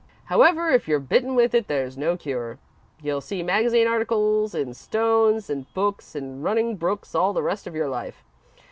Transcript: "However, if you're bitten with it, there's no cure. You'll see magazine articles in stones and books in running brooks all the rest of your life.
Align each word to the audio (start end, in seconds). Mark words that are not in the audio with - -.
"However, 0.25 0.71
if 0.71 0.87
you're 0.87 0.97
bitten 0.97 1.35
with 1.35 1.53
it, 1.53 1.67
there's 1.67 1.95
no 1.95 2.17
cure. 2.17 2.57
You'll 3.03 3.21
see 3.21 3.43
magazine 3.43 3.85
articles 3.87 4.55
in 4.55 4.73
stones 4.73 5.47
and 5.47 5.71
books 5.75 6.15
in 6.15 6.41
running 6.41 6.75
brooks 6.75 7.13
all 7.13 7.33
the 7.33 7.43
rest 7.43 7.67
of 7.67 7.75
your 7.75 7.87
life. 7.87 8.23